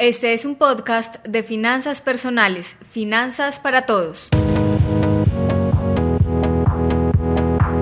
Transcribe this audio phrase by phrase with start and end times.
[0.00, 4.30] Este es un podcast de finanzas personales, finanzas para todos.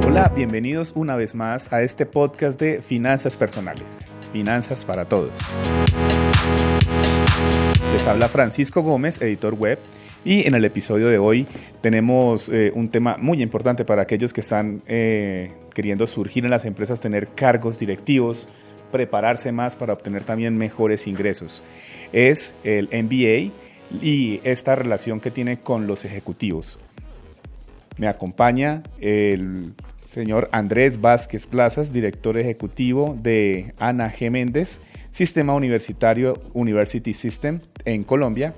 [0.05, 5.53] Hola, bienvenidos una vez más a este podcast de finanzas personales, finanzas para todos.
[7.93, 9.79] Les habla Francisco Gómez, editor web,
[10.25, 11.47] y en el episodio de hoy
[11.83, 16.65] tenemos eh, un tema muy importante para aquellos que están eh, queriendo surgir en las
[16.65, 18.49] empresas, tener cargos directivos,
[18.91, 21.63] prepararse más para obtener también mejores ingresos.
[22.13, 23.53] Es el MBA
[24.03, 26.79] y esta relación que tiene con los ejecutivos.
[27.97, 34.31] Me acompaña el señor Andrés Vázquez Plazas, director ejecutivo de Ana G.
[34.31, 38.55] Méndez, Sistema Universitario University System en Colombia.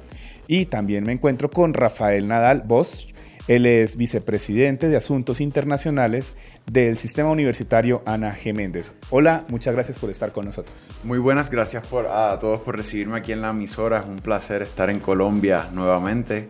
[0.46, 3.12] Y también me encuentro con Rafael Nadal Bosch,
[3.50, 6.36] él es vicepresidente de Asuntos Internacionales
[6.70, 8.54] del Sistema Universitario Ana G.
[8.54, 8.95] Méndez.
[9.10, 10.95] Hola, muchas gracias por estar con nosotros.
[11.02, 13.98] Muy buenas, gracias por, a todos por recibirme aquí en la emisora.
[13.98, 16.46] Es un placer estar en Colombia nuevamente.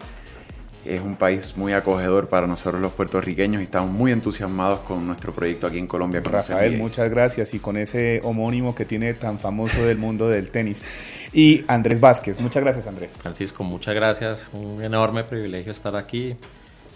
[0.85, 5.33] Es un país muy acogedor para nosotros los puertorriqueños y estamos muy entusiasmados con nuestro
[5.33, 6.21] proyecto aquí en Colombia.
[6.23, 10.85] Rafael, muchas gracias y con ese homónimo que tiene tan famoso del mundo del tenis.
[11.33, 13.17] Y Andrés Vázquez, muchas gracias Andrés.
[13.23, 14.51] Francisco, muchas gracias.
[14.53, 16.37] Un enorme privilegio estar aquí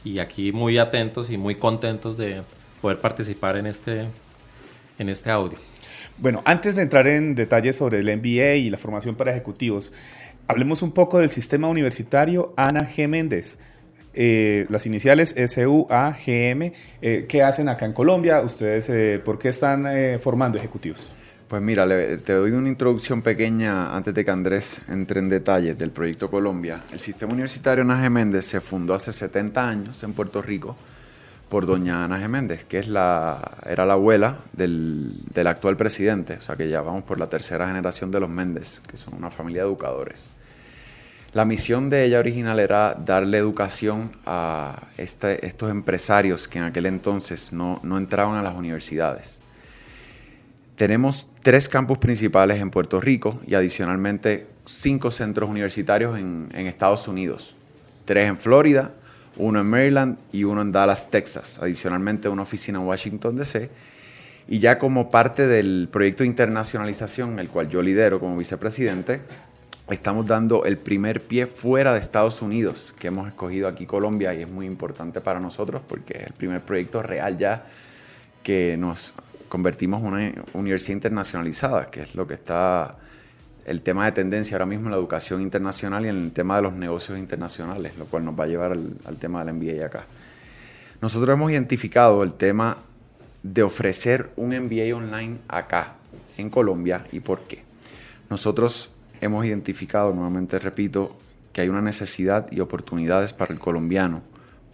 [0.05, 2.43] y aquí muy atentos y muy contentos de
[2.81, 4.07] poder participar en este,
[4.99, 5.59] en este audio.
[6.19, 9.93] Bueno, antes de entrar en detalles sobre el MBA y la formación para ejecutivos,
[10.47, 13.09] hablemos un poco del sistema universitario Ana G.
[13.09, 13.59] Méndez.
[14.17, 16.73] Eh, las iniciales S-U-A-G-M.
[17.03, 18.41] Eh, ¿Qué hacen acá en Colombia?
[18.43, 19.87] ¿Ustedes eh, por qué están
[20.21, 21.13] formando ejecutivos?
[21.49, 25.91] Pues mira, te doy una introducción pequeña antes de que Andrés entre en detalles del
[25.91, 26.85] proyecto Colombia.
[26.91, 30.75] El sistema universitario Ana Méndez se fundó hace 70 años en Puerto Rico
[31.51, 36.41] por doña Ana Méndez, que es la, era la abuela del, del, actual presidente, o
[36.41, 39.63] sea que ya vamos por la tercera generación de los Méndez, que son una familia
[39.63, 40.31] de educadores.
[41.35, 46.87] La misión de ella original era darle educación a este, estos empresarios que en aquel
[46.87, 49.44] entonces no, no entraban a las universidades.
[50.77, 57.57] Tenemos tres campus principales en Puerto Rico y adicionalmente cinco centros universitarios en, Estados Unidos.
[58.05, 58.93] Tres en Florida,
[59.37, 61.61] uno en Maryland y uno en Dallas, Texas.
[61.63, 63.71] Adicionalmente una oficina en Washington, D.C.
[64.49, 69.21] Y ya como parte del proyecto de internacionalización, el cual yo lidero como vicepresidente,
[69.89, 74.43] estamos dando el primer pie fuera de Estados Unidos, que hemos escogido aquí Colombia y
[74.43, 77.65] es muy importante para nosotros porque es el primer proyecto real ya
[78.43, 79.15] que nos
[79.55, 82.97] convertimos una universidad internacionalizada, que es lo que está
[83.65, 86.63] el tema de tendencia ahora mismo en la educación internacional y en el tema de
[86.63, 90.07] los negocios internacionales, lo cual nos va a llevar al, tema del MBA acá.
[91.01, 92.79] Nosotros hemos identificado el tema
[93.45, 95.99] de ofrecer un MBA online acá,
[96.37, 97.63] en Colombia, y por qué.
[98.31, 98.91] Nosotros
[99.21, 101.17] hemos identificado, nuevamente repito,
[101.53, 104.25] que hay una necesidad y oportunidades para el colombiano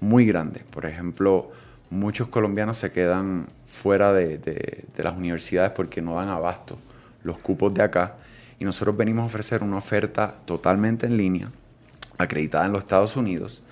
[0.01, 0.65] muy grande.
[0.71, 1.51] Por ejemplo,
[1.91, 6.77] muchos colombianos se quedan fuera de, las universidades porque no dan abasto
[7.23, 8.17] los cupos de acá
[8.59, 11.51] y nosotros venimos a ofrecer una oferta totalmente en línea,
[12.19, 13.63] acreditada en los Estados Unidos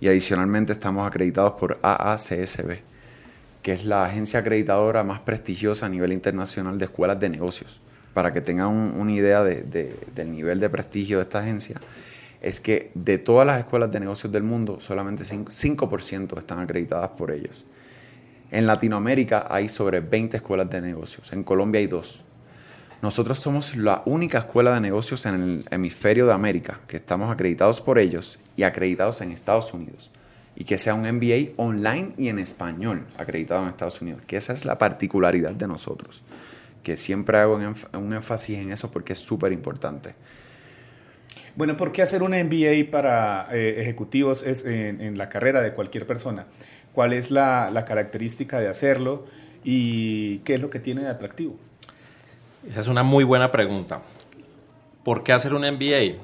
[0.00, 2.78] y adicionalmente estamos acreditados por AACSB,
[3.62, 7.80] que es la agencia acreditadora más prestigiosa a nivel internacional de escuelas de negocios.
[8.14, 11.80] Para que tengan una idea del nivel de prestigio de esta agencia,
[12.40, 17.30] es que de todas las escuelas de negocios del mundo, solamente 5%, están acreditadas por
[17.30, 17.64] ellos.
[18.50, 22.22] En Latinoamérica hay sobre 20 escuelas de negocios, en Colombia hay dos.
[23.02, 27.80] Nosotros somos la única escuela de negocios en el hemisferio de América que estamos acreditados
[27.80, 30.10] por ellos y acreditados en Estados Unidos.
[30.56, 34.22] Y que sea un MBA online y en español acreditado en Estados Unidos.
[34.26, 36.24] Que esa es la particularidad de nosotros.
[36.82, 37.60] Que siempre hago
[37.92, 40.14] un énfasis en eso porque es súper importante.
[41.58, 46.06] Bueno, ¿por qué hacer un MBA para eh, ejecutivos es en, la carrera de cualquier
[46.06, 46.46] persona?
[46.98, 49.24] ¿Cuál es la, característica de hacerlo
[49.62, 51.54] y qué es lo que tiene de atractivo?
[52.68, 54.02] Esa es una muy buena pregunta.
[55.04, 56.20] ¿Por qué hacer un MBA?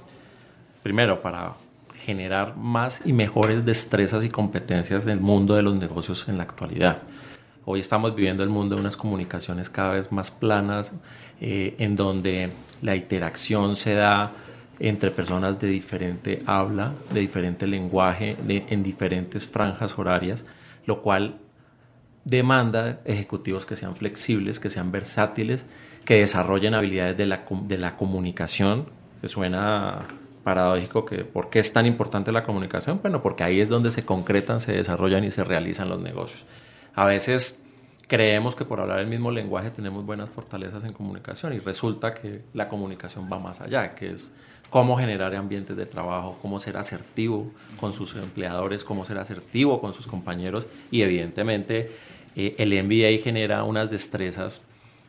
[0.82, 1.52] Primero, para
[2.04, 6.42] generar más y mejores destrezas y competencias en el mundo de los negocios en la
[6.42, 6.98] actualidad.
[7.66, 10.90] Hoy estamos viviendo el mundo de unas comunicaciones cada vez más planas,
[11.40, 12.50] eh, en donde
[12.82, 14.32] la interacción se da
[14.80, 20.44] entre personas de diferente habla, de diferente lenguaje, en diferentes franjas horarias,
[20.86, 21.38] lo cual
[22.24, 25.66] demanda ejecutivos que sean flexibles, que sean versátiles,
[26.04, 28.86] que desarrollen habilidades de la, de la comunicación,
[29.20, 30.06] que suena
[30.42, 34.04] paradójico que por qué es tan importante la comunicación, bueno, porque ahí es donde se
[34.04, 36.44] concretan, se desarrollan y se realizan los negocios.
[36.94, 37.62] A veces
[38.06, 42.42] creemos que por hablar el mismo lenguaje tenemos buenas fortalezas en comunicación y resulta que
[42.52, 44.34] la comunicación va más allá, que es
[44.70, 49.94] cómo generar ambientes de trabajo, cómo ser asertivo con sus empleadores, cómo ser asertivo con
[49.94, 50.66] sus compañeros.
[50.90, 51.92] Y evidentemente
[52.36, 54.62] eh, el MBA genera unas destrezas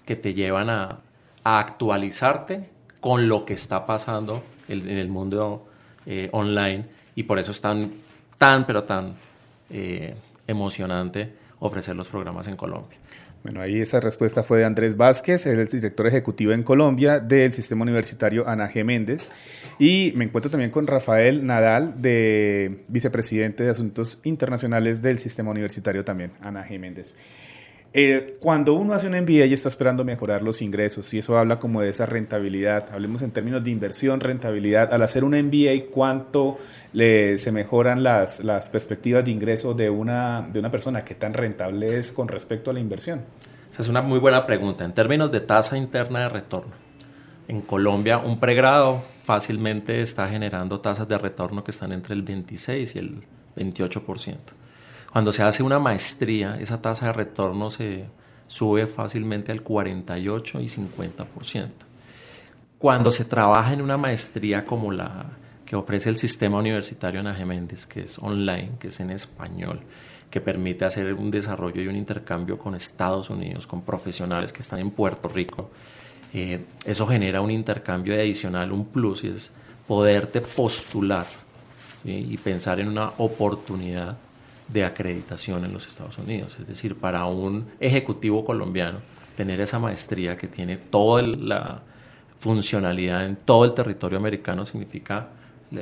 [0.06, 1.00] que te llevan a,
[1.48, 2.68] actualizarte
[3.02, 5.68] con lo que está pasando en, el mundo
[6.08, 6.86] eh, online.
[7.16, 7.92] Y por eso es tan,
[8.40, 9.14] tan pero tan
[9.70, 10.16] eh,
[10.48, 12.98] emocionante ofrecer los programas en Colombia.
[13.44, 17.84] Bueno, ahí esa respuesta fue de Andrés Vázquez, el director ejecutivo en Colombia del Sistema
[17.84, 18.84] Universitario Ana G.
[18.84, 19.32] Méndez.
[19.78, 26.04] Y me encuentro también con Rafael Nadal, de vicepresidente de Asuntos Internacionales del Sistema Universitario
[26.04, 26.80] también, Ana G.
[26.80, 27.18] Méndez.
[27.98, 31.60] Eh, cuando uno hace un MBA y está esperando mejorar los ingresos, y eso habla
[31.60, 36.58] como de esa rentabilidad, hablemos en términos de inversión, rentabilidad, al hacer un MBA, ¿cuánto
[36.96, 41.04] le, se mejoran las, las perspectivas de ingreso de una, de una persona?
[41.04, 43.22] ¿Qué tan rentable es con respecto a la inversión?
[43.72, 44.86] Esa es una muy buena pregunta.
[44.86, 46.72] En términos de tasa interna de retorno,
[47.50, 52.96] en Colombia un pregrado fácilmente está generando tasas de retorno que están entre el 26
[52.96, 53.24] y el
[53.58, 54.38] 28%.
[55.12, 58.06] Cuando se hace una maestría, esa tasa de retorno se
[58.48, 61.68] sube fácilmente al 48 y 50%.
[62.78, 65.26] Cuando se trabaja en una maestría como la
[65.66, 69.80] que ofrece el sistema universitario Ana Méndez, que es online, que es en español,
[70.30, 74.80] que permite hacer un desarrollo y un intercambio con Estados Unidos, con profesionales que están
[74.80, 75.70] en Puerto Rico,
[76.34, 79.52] eh, eso genera un intercambio adicional, un plus, y es
[79.88, 81.26] poderte postular
[82.04, 84.16] y pensar en una oportunidad
[84.68, 86.58] de acreditación en los Estados Unidos.
[86.60, 89.00] Es decir, para un ejecutivo colombiano,
[89.36, 91.82] tener esa maestría que tiene toda la
[92.40, 95.30] funcionalidad en todo el territorio americano significa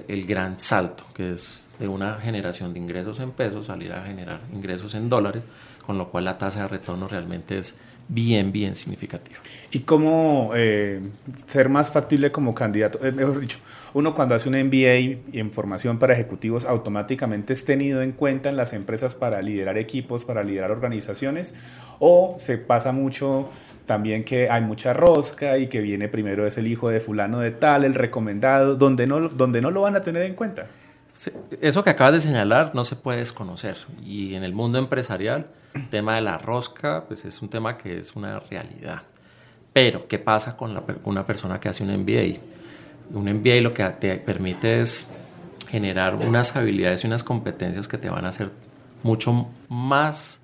[0.08, 4.42] el gran salto, que es de una generación de ingresos en pesos salir a generar
[4.54, 5.44] ingresos en dólares,
[5.86, 9.40] con lo cual la tasa de retorno realmente es bien, bien significativa.
[9.72, 11.02] ¿Y cómo eh,
[11.48, 13.04] ser más factible como candidato?
[13.06, 13.60] Eh, mejor dicho,
[13.94, 18.58] uno cuando hace un MBA en formación para ejecutivos automáticamente es tenido en cuenta en
[18.58, 21.56] las empresas para liderar equipos, para liderar organizaciones,
[22.00, 23.50] o se pasa mucho
[23.86, 27.52] también que hay mucha rosca y que viene primero es el hijo de fulano de
[27.52, 30.68] tal, el recomendado, donde no, donde no lo van a tener en cuenta.
[31.62, 35.46] Eso que acabas de señalar no se puede desconocer y en el mundo empresarial
[35.76, 39.04] el tema de la rosca pues es un tema que es una realidad.
[39.74, 42.40] Pero, ¿qué pasa con una persona que hace un MBA?
[43.12, 45.10] Un MBA lo que te permite es
[45.70, 48.52] generar unas habilidades y unas competencias que te van a hacer
[49.02, 50.42] mucho más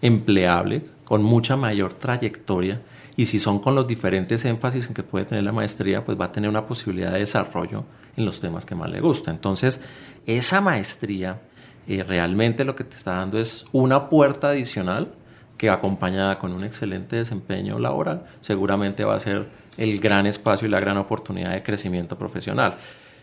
[0.00, 2.80] empleable, con mucha mayor trayectoria.
[3.16, 6.26] Y si son con los diferentes énfasis en que puede tener la maestría, pues va
[6.26, 7.84] a tener una posibilidad de desarrollo
[8.16, 9.30] en los temas que más le gusta.
[9.30, 9.82] Entonces,
[10.26, 11.40] esa maestría
[11.86, 15.12] eh, realmente lo que te está dando es una puerta adicional
[15.58, 19.46] que acompañada con un excelente desempeño laboral, seguramente va a ser
[19.76, 22.74] el gran espacio y la gran oportunidad de crecimiento profesional.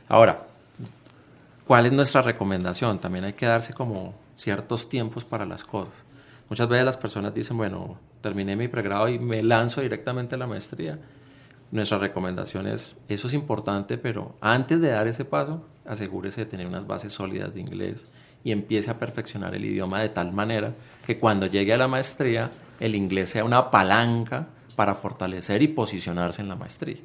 [0.07, 0.43] Ahora,
[1.65, 2.99] ¿cuál es nuestra recomendación?
[2.99, 5.93] También hay que darse como ciertos tiempos para las cosas.
[6.51, 10.47] Muchas veces las personas dicen, bueno, terminé mi pregrado y me lanzo directamente a la
[10.47, 10.99] maestría.
[11.71, 16.67] Nuestra recomendación es, eso es importante, pero antes de dar ese paso, asegúrese de tener
[16.67, 18.11] unas bases sólidas de inglés
[18.43, 20.73] y empiece a perfeccionar el idioma de tal manera
[21.05, 22.49] que cuando llegue a la maestría,
[22.81, 26.97] el inglés sea una palanca para fortalecer y posicionarse en la maestría.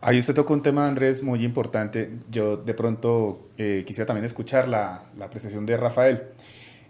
[0.00, 2.20] Ahí usted tocó un tema, Andrés, muy importante.
[2.30, 6.22] Yo de pronto eh, quisiera también escuchar la, la apreciación de Rafael.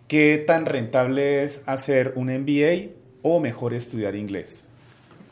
[0.09, 4.69] ¿Qué tan rentable es hacer un MBA o mejor estudiar inglés?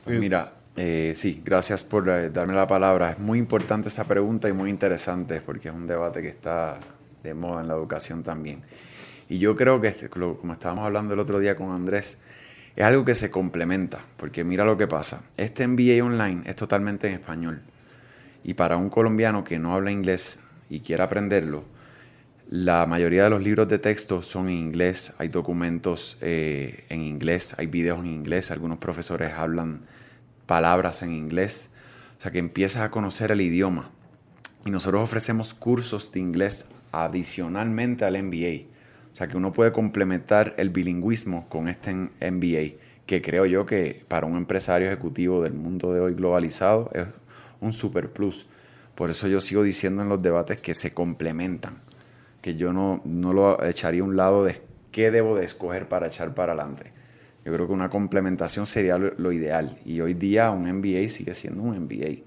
[0.05, 3.13] Pues mira, eh, sí, gracias por eh, darme la palabra.
[3.13, 6.81] Es muy importante esa pregunta y muy interesante porque es un debate que está
[7.23, 8.63] de moda en la educación también.
[9.29, 12.19] Y yo creo que, como estábamos hablando el otro día con Andrés,
[12.75, 15.23] es algo que se complementa, porque mira lo que pasa.
[15.37, 17.63] Este MBA online es totalmente en español.
[18.43, 21.63] Y para un colombiano que no habla inglés y quiera aprenderlo,
[22.49, 27.55] la mayoría de los libros de texto son en inglés, hay documentos eh, en inglés,
[27.59, 29.83] hay videos en inglés, algunos profesores hablan
[30.47, 31.71] palabras en inglés,
[32.19, 33.91] o sea que empiezas a conocer el idioma.
[34.67, 38.67] Y nosotros ofrecemos cursos de inglés adicionalmente al MBA.
[39.13, 44.05] O sea que uno puede complementar el bilingüismo con este MBA, que creo yo que
[44.09, 47.07] para un empresario ejecutivo del mundo de hoy globalizado es
[47.61, 48.47] un super plus.
[48.95, 51.81] Por eso yo sigo diciendo en los debates que se complementan,
[52.45, 54.61] que yo no, no lo echaría a un lado de
[54.93, 56.93] qué debo de escoger para echar para adelante.
[57.43, 61.33] Yo creo que una complementación sería lo, lo ideal y hoy día un MBA sigue
[61.33, 62.23] siendo un MBA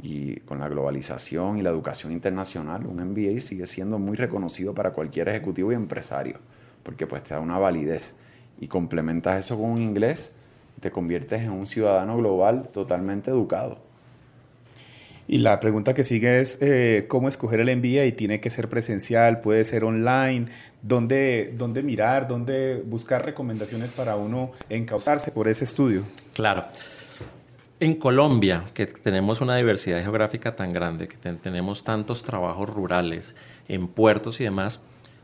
[0.00, 4.92] y con la globalización y la educación internacional, un MBA sigue siendo muy reconocido para
[4.92, 6.38] cualquier ejecutivo y empresario,
[6.84, 8.14] porque pues te da una validez
[8.60, 10.34] y complementas eso con un inglés,
[10.78, 13.87] te conviertes en un ciudadano global totalmente educado.
[15.30, 18.16] Y la pregunta que sigue es, eh, ¿cómo escoger el MBA?
[18.16, 19.42] ¿Tiene que ser presencial?
[19.42, 20.46] ¿Puede ser online?
[20.80, 22.26] ¿Dónde, ¿Dónde mirar?
[22.26, 26.02] ¿Dónde buscar recomendaciones para uno encauzarse por ese estudio?
[26.32, 26.64] Claro.
[27.78, 33.36] En Colombia, que tenemos una diversidad geográfica tan grande, que tenemos tantos trabajos rurales,
[33.68, 34.80] en puertos y demás,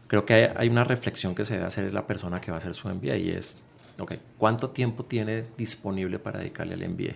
[0.07, 2.75] creo que hay, una reflexión que se debe hacer la persona que va a hacer
[2.75, 3.57] su MBA y es,
[3.99, 7.15] ok, ¿cuánto tiempo tiene disponible para dedicarle al MBA?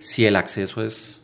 [0.00, 1.21] Si el acceso es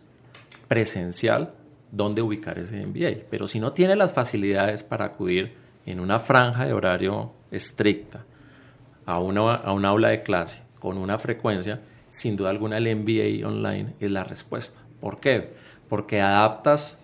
[0.68, 1.54] presencial,
[1.90, 3.24] ¿dónde ubicar ese MBA?
[3.30, 5.54] Pero si no tiene las facilidades para acudir
[5.86, 8.24] en una franja de horario estricta
[9.06, 13.46] a una, a un aula de clase con una frecuencia, sin duda alguna el MBA
[13.46, 14.80] online es la respuesta.
[15.00, 15.54] ¿Por qué?
[15.88, 17.02] Porque adaptas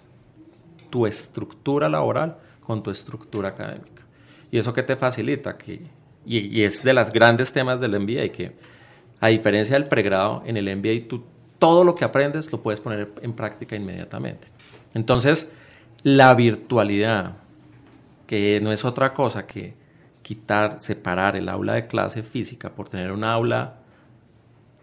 [0.90, 4.02] tu estructura laboral con tu estructura académica.
[4.50, 5.56] ¿Y eso que te facilita?
[5.56, 5.80] Que,
[6.24, 8.52] y, es de los grandes temas del MBA, que
[9.20, 11.24] a diferencia del pregrado, en el MBA tú
[11.64, 14.48] todo lo que aprendes lo puedes poner en práctica inmediatamente.
[14.92, 15.50] Entonces,
[16.02, 17.38] la virtualidad,
[18.26, 19.72] que no es otra cosa que
[20.20, 23.76] quitar, separar el aula de clase física por tener un aula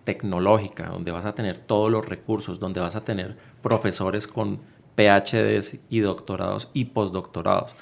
[0.06, 4.60] tecnológica, donde vas a tener todos los recursos, donde vas a tener profesores con
[4.96, 7.76] PhDs y doctorados y postdoctorados,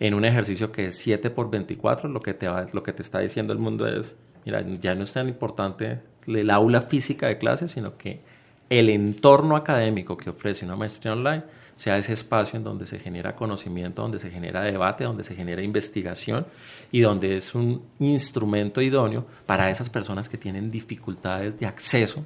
[0.00, 3.20] en un ejercicio que es 7 por 24, lo que te, lo que te está
[3.20, 7.68] diciendo el mundo es, mira, ya no es tan importante el aula física de clase,
[7.68, 8.28] sino que
[8.70, 11.42] el entorno académico que ofrece una maestría online
[11.74, 15.62] sea ese espacio en donde se genera conocimiento, donde se genera debate, donde se genera
[15.62, 16.46] investigación
[16.92, 22.22] y donde es un instrumento idóneo para esas personas que tienen dificultades de acceso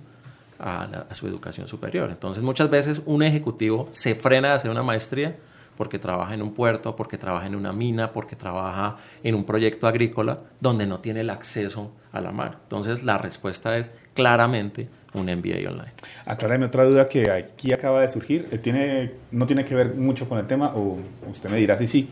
[0.59, 2.11] a, su educación superior.
[2.11, 5.37] Entonces muchas veces un ejecutivo se frena de hacer una maestría
[5.77, 9.87] porque trabaja en un puerto, porque trabaja en una mina, porque trabaja en un proyecto
[9.87, 12.59] agrícola donde no tiene el acceso a la mar.
[12.65, 15.93] Entonces la respuesta es claramente un MBA online.
[16.27, 20.29] Aclárame otra duda que aquí acaba de surgir, eh, tiene, no tiene que ver mucho
[20.29, 22.09] con el tema, o usted me dirá si sí,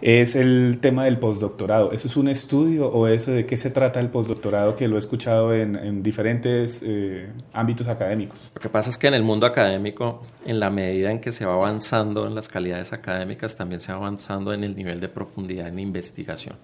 [0.00, 1.92] es el tema del postdoctorado.
[1.92, 4.98] ¿Eso es un estudio o eso de qué se trata el postdoctorado que lo he
[4.98, 8.52] escuchado en, diferentes eh, ámbitos académicos?
[8.54, 11.44] Lo que pasa es que en el mundo académico, en la medida en que se
[11.44, 15.68] va avanzando en las calidades académicas, también se va avanzando en el nivel de profundidad
[15.68, 16.56] en investigación.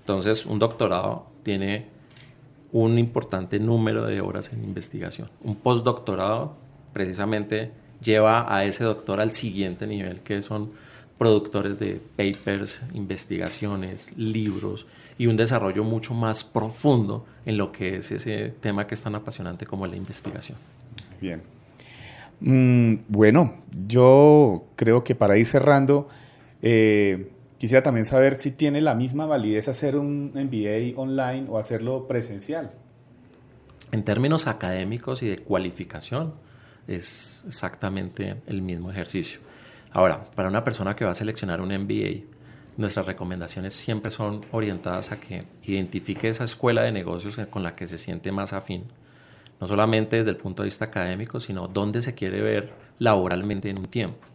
[0.00, 1.93] Entonces, un doctorado tiene
[2.74, 5.30] un importante número de horas en investigación.
[5.44, 6.56] Un postdoctorado
[6.92, 7.70] precisamente
[8.02, 10.72] lleva a ese doctor al siguiente nivel, que son
[11.16, 18.10] productores de papers, investigaciones, libros y un desarrollo mucho más profundo en lo que es
[18.10, 20.58] ese tema que es tan apasionante como la investigación.
[21.20, 21.42] Bien.
[22.40, 23.54] Mm, bueno,
[23.86, 26.08] yo creo que para ir cerrando,
[26.60, 27.30] eh,
[27.64, 32.72] Quisiera también saber si tiene la misma validez hacer un MBA online o hacerlo presencial.
[33.90, 36.34] En términos académicos y de cualificación,
[36.86, 39.40] es exactamente el mismo ejercicio.
[39.92, 42.26] Ahora, para una persona que va a seleccionar un MBA,
[42.76, 47.88] nuestras recomendaciones siempre son orientadas a que identifique esa escuela de negocios con la que
[47.88, 48.82] se siente más afín,
[49.58, 53.78] no solamente desde el punto de vista académico, sino dónde se quiere ver laboralmente en
[53.78, 54.33] un tiempo.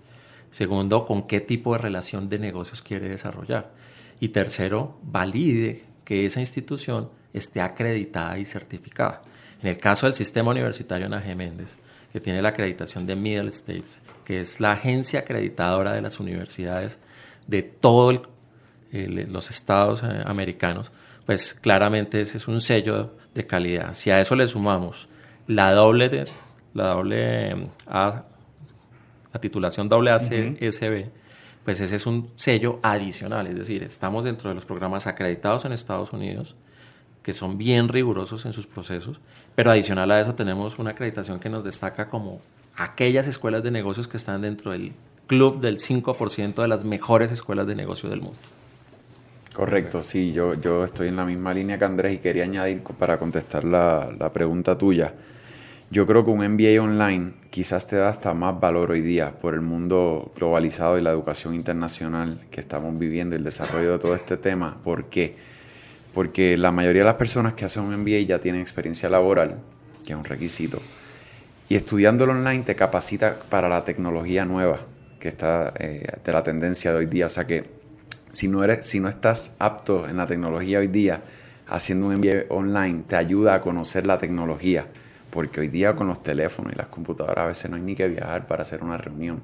[0.52, 3.72] Segundo, con qué tipo de relación de negocios quiere desarrollar.
[4.20, 9.22] Y tercero, valide que esa institución esté acreditada y certificada.
[9.62, 11.78] En el caso del sistema universitario Ana Méndez,
[12.12, 17.00] que tiene la acreditación de Middle States, que es la agencia acreditadora de las universidades
[17.48, 18.22] de todos
[18.92, 20.92] los estados eh, americanos,
[21.26, 23.94] pues claramente ese es un sello de calidad.
[23.94, 25.08] Si a eso le sumamos
[25.46, 26.26] la doble,
[26.74, 27.68] la doble eh,
[29.34, 31.06] la titulación AACSB,
[31.64, 35.72] pues ese es un sello adicional, es decir, estamos dentro de los programas acreditados en
[35.72, 36.56] Estados Unidos,
[37.22, 39.20] que son bien rigurosos en sus procesos,
[39.56, 42.42] pero adicional a eso tenemos una acreditación que nos destaca como
[42.76, 44.94] aquellas escuelas de negocios que están dentro del
[45.28, 48.40] club del 5% de las mejores escuelas de negocios del mundo.
[49.54, 53.20] Correcto, sí, yo, yo estoy en la misma línea que Andrés y quería añadir para
[53.20, 55.14] contestar la, la pregunta tuya.
[55.92, 59.56] Yo creo que un MBA online quizás te da hasta más valor hoy día por
[59.56, 64.38] el mundo globalizado y la educación internacional que estamos viviendo, el desarrollo de todo este
[64.38, 64.78] tema.
[64.84, 65.36] ¿Por qué?
[66.14, 69.64] Porque la mayoría de las personas que hacen un MBA ya tienen experiencia laboral,
[70.06, 70.80] que es un requisito,
[71.70, 74.80] y estudiándolo online te capacita para la tecnología nueva
[75.20, 77.26] que está eh, de la tendencia de hoy día.
[77.26, 77.66] O sea que
[78.30, 81.24] si no, eres, si no estás apto en la tecnología hoy día,
[81.68, 84.86] haciendo un MBA online te ayuda a conocer la tecnología
[85.30, 88.08] porque hoy día con los teléfonos y las computadoras a veces no hay ni que
[88.08, 89.42] viajar para hacer una reunión.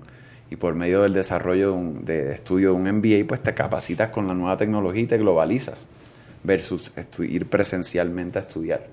[0.49, 4.09] Y por medio del desarrollo de, un, de estudio de un MBA, pues te capacitas
[4.09, 5.87] con la nueva tecnología y te globalizas,
[6.43, 8.85] versus ir presencialmente a estudiar.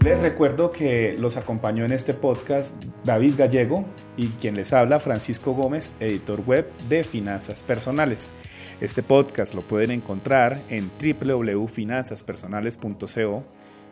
[0.04, 3.86] Les recuerdo que los acompañó en este podcast David Gallego
[4.18, 8.34] y quien les habla Francisco Gómez, editor web de Finanzas Personales.
[8.82, 13.44] Este podcast lo pueden encontrar en www.finanzaspersonales.co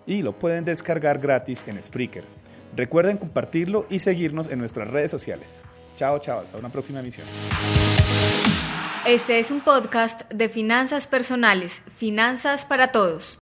[0.04, 2.24] y lo pueden descargar gratis en Spreaker.
[2.76, 5.62] Recuerden compartirlo y seguirnos en nuestras redes sociales.
[5.94, 7.26] Chao, chao, hasta una próxima emisión.
[9.06, 13.38] Este es un podcast de finanzas personales, finanzas para todos.